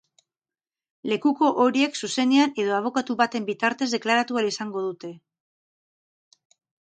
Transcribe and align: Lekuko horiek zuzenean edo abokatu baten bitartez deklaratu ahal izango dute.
Lekuko 1.11 1.49
horiek 1.65 1.99
zuzenean 2.07 2.55
edo 2.63 2.73
abokatu 2.79 3.17
baten 3.21 3.45
bitartez 3.51 3.89
deklaratu 3.97 4.39
ahal 4.41 4.49
izango 4.53 4.83
dute. 4.87 5.11